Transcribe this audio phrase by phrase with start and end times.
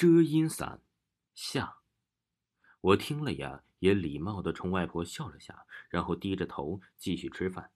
[0.00, 0.80] 遮阴伞
[1.34, 1.78] 下。
[2.80, 7.72] 我听了呀，也礼貌的冲外婆笑了下，然后低着头继续吃饭。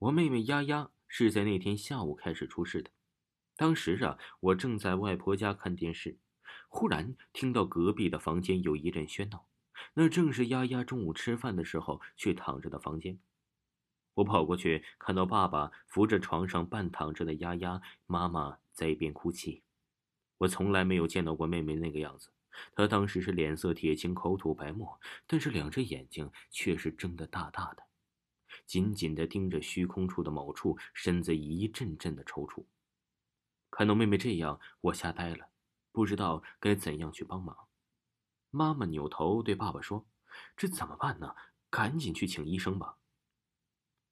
[0.00, 2.90] 我妹妹丫丫是在那天下午开始出事的。
[3.56, 6.18] 当时啊，我正在外婆家看电视，
[6.68, 9.46] 忽然听到隔壁的房间有一阵喧闹，
[9.94, 13.18] 那正是丫丫中午吃饭的时候去躺着的房间。
[14.12, 19.62] 我跑过去，看到爸爸扶着床上半躺着的丫丫，妈妈在一边哭泣。
[20.38, 22.30] 我从来没有见到过妹妹那个样子，
[22.74, 27.84] 她当时是脸色铁青，口吐白沫，但是两只眼睛却是睁得大大的，
[28.64, 32.64] 紧紧地盯着虚空处的某处，身子一阵阵的抽搐。
[33.70, 35.50] 看到妹妹这样，我吓呆了，
[35.92, 37.68] 不知道该怎样去帮忙。
[38.50, 40.06] 妈妈扭头对爸爸说
[40.56, 41.34] ：“这怎么办呢？
[41.68, 42.96] 赶紧去请医生吧。”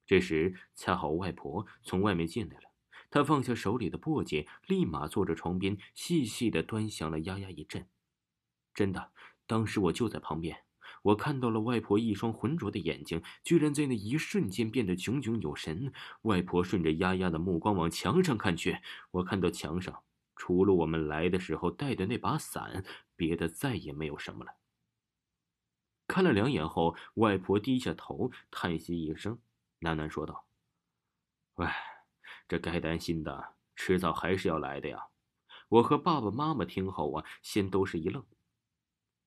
[0.05, 2.69] 这时，恰好外婆从外面进来了，
[3.09, 7.87] 他放下手里的簸箕，立马坐着床边，细细的端详了丫丫一阵。
[8.73, 9.11] 真的，
[9.45, 10.63] 当时我就在旁边。
[11.03, 15.93] 我看到了外婆一双浑浊的眼睛，居然在那一瞬间变得炯炯有神。
[16.23, 18.77] 外婆顺着丫丫的目光往墙上看去，
[19.11, 20.03] 我看到墙上
[20.35, 22.83] 除了我们来的时候带的那把伞，
[23.15, 24.55] 别的再也没有什么了。
[26.07, 29.39] 看了两眼后，外婆低下头，叹息一声，
[29.81, 30.45] 喃喃说道
[31.55, 31.73] ：“唉，
[32.47, 35.07] 这该担心的，迟早还是要来的呀。”
[35.69, 38.25] 我和爸爸妈妈听后啊，先都是一愣。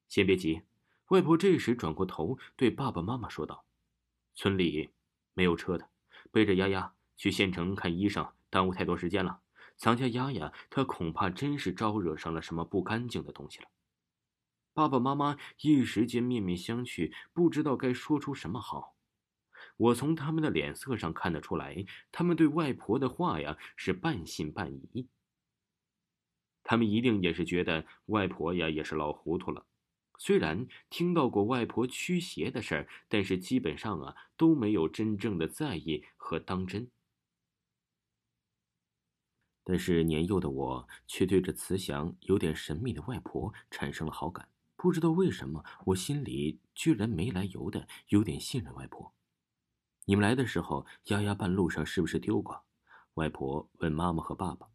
[0.09, 0.63] 先别急。
[1.09, 3.65] 外婆这时转过头，对爸爸妈妈说道
[4.35, 4.91] ：“村里
[5.35, 5.91] 没有车的，
[6.31, 9.41] 背着丫丫去县城看医生，耽误太多时间了。
[9.77, 13.69] 藏家丫丫，她恐怕真是招惹上了什么不干净的东西了。”
[14.73, 18.95] 爸爸妈妈一时间面面相觑，不知道该说出什么好。
[19.81, 25.09] 我从他们的脸色上看得出来，他们对外婆的话呀是半信半疑。
[26.63, 29.65] 他们一定也是觉得外婆呀也是老糊涂了。
[30.19, 36.91] 虽然听到过外婆驱邪的事儿，但是基本上啊都没有真正的在意和当真。
[39.65, 44.47] 但是年幼的我却对这慈祥、有点神秘的外婆产生了好感。
[44.77, 49.15] 不知道为什么，我心里居然没来由的有点信任外婆。
[50.07, 52.65] 你们来的时候，丫丫半路上是不是丢过？
[53.15, 54.69] 外婆问妈妈和爸爸。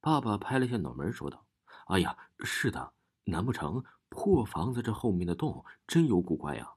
[0.00, 1.46] 爸爸拍了下脑门，说道
[1.88, 2.92] ：“哎呀，是的，
[3.24, 6.72] 难不成？”破房子这后面的洞真有古怪呀！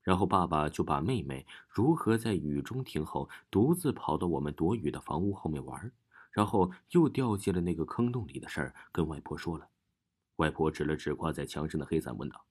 [0.00, 5.92] 然后爸爸就把妹妹如何在雨中停后，独自跑到我们躲雨的房屋后面玩，
[6.30, 9.68] 然后又掉进了那个坑洞里的事儿跟外婆说了。
[10.36, 12.46] 外婆指了指挂在墙上的黑伞，问道：“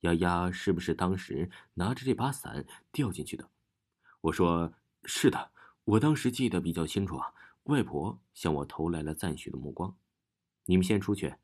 [0.00, 3.50] 丫丫是不是当时拿着这把伞掉进去的？”
[4.22, 4.72] 我说
[5.04, 5.50] ：“是的，
[5.84, 7.34] 我当时记得比较清楚啊。”
[7.64, 9.96] 外婆向我投来了赞许的目光。
[10.66, 11.34] 你们先出去，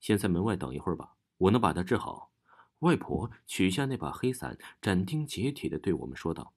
[0.00, 1.14] 先在门外等一会儿吧。
[1.36, 2.32] 我能把他治好。
[2.80, 6.52] 外婆取下那把黑伞，斩钉截铁的对我们说道：“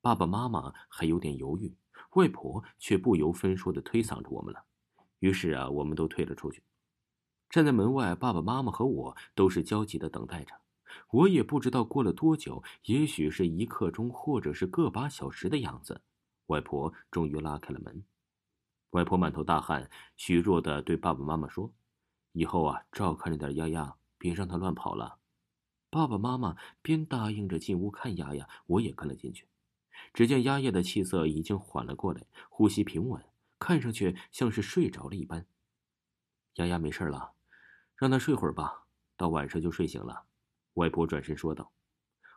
[0.00, 1.76] 爸爸妈妈还有点犹豫，
[2.14, 4.64] 外婆却不由分说的推搡着我们了。
[5.18, 6.62] 于是啊，我们都退了出去。
[7.50, 10.54] 站在门外，爸爸妈妈和我都是焦急的等待着。
[11.10, 16.02] 我也不知道过了多久，也许是一刻钟，或者是个把小时的样子，
[16.46, 18.04] 外婆终于拉开了门。
[18.90, 21.72] 外婆满头大汗，虚弱的对爸爸妈妈说
[22.32, 25.18] ：“以后啊，照看着点丫丫。”别让她乱跑了。
[25.90, 29.46] 爸爸妈妈边答应着进屋看丫丫，我也跟了进去。
[30.14, 33.22] 只见丫丫的气色已经缓了过来，呼吸平稳，
[33.58, 35.46] 看上去像是睡着了一般。
[36.54, 37.34] 丫丫没事了，
[37.96, 38.86] 让她睡会儿吧，
[39.18, 40.24] 到晚上就睡醒了。
[40.74, 41.72] 外婆转身说道：“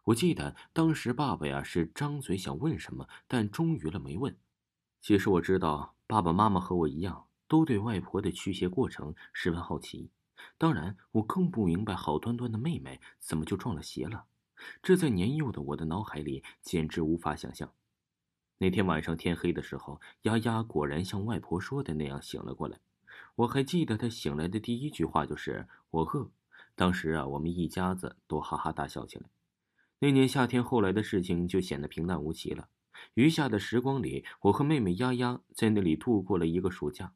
[0.05, 4.35] 我记得当时爸爸呀是张嘴想问什么，但终于了没问。
[5.01, 10.11] 其实我知道，爸爸妈妈和我一样，都对外婆的驱邪过程十分好奇。”
[10.59, 14.25] 当然，我更不明白，好端端的妹妹怎么就撞了邪了？
[14.83, 17.73] 这在年幼的我的脑海里简直无法想象。
[18.59, 22.79] 那天晚上天黑的时候，丫丫果然像外婆说的那样醒了过来。
[23.35, 26.29] 我还记得她醒来的第一句话就是“我饿”。
[26.77, 29.25] 当时啊，我们一家子都哈哈大笑起来。
[29.97, 32.69] 那年夏天，后来的事情就显得平淡无奇了。
[33.15, 37.13] 余下的时光里，我和妹妹丫丫在那里度过了一个暑假。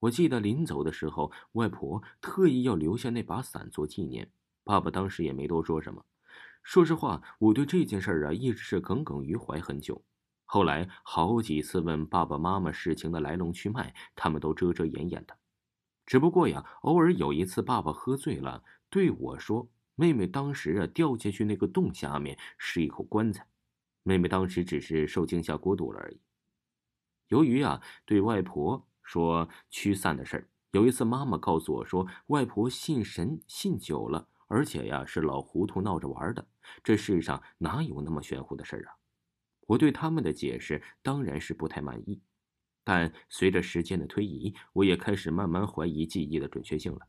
[0.00, 4.30] 我记得临走的时候，外婆特意要留下那把伞做纪念。
[4.64, 6.06] 爸爸当时也没多说什么。
[6.62, 10.02] 说实话，我对这件事啊一直是耿耿于怀很久。
[10.46, 15.36] 后来好几次问爸爸妈妈事情的来龙去脉，他们都遮遮掩掩的。
[16.06, 23.46] 只不过呀，偶尔有一次爸爸喝醉了，对我说：“妹妹当时啊掉下去那个洞下面是一口棺材。”
[24.02, 26.20] 妹妹当时只是受惊吓过度了而已。
[27.28, 28.86] 由于啊对外婆。
[29.06, 36.44] 说驱散的事儿，有一次，妈妈告诉我说，外婆信神信久了，而且呀是老糊涂闹着玩的。
[36.82, 38.98] 这世上哪有那么玄乎的事儿啊？
[39.68, 42.20] 我对他们的解释当然是不太满意，
[42.82, 47.06] 但随着时间的推移，我也开始慢慢怀疑记忆的准确性了。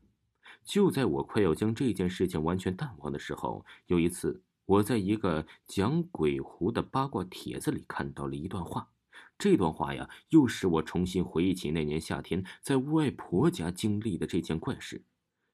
[0.64, 8.90] 就在我快要将这件事情完全淡忘的时候，有一次我在一个讲鬼狐的八卦帖子里看到了一段话。
[9.38, 15.04] 这段话呀，又使我重新回忆起那年夏天在外婆家经历的这件怪事，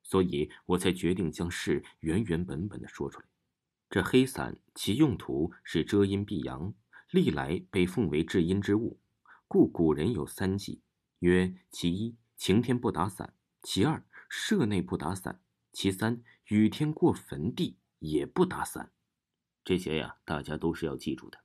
[0.03, 3.27] 所以我才决定将事原原本本的说出来。
[3.91, 6.73] 这黑伞其用途是遮阴避阳，
[7.11, 8.99] 历来被奉为至阴之物，
[9.47, 10.81] 故古人有三忌：
[11.19, 14.03] 曰其一，晴天不打伞；其二，
[14.37, 15.41] 舍内不打伞；
[15.73, 18.93] 其三，雨天过坟地也不打伞。
[19.63, 21.44] 这些呀，大家都是要记住的。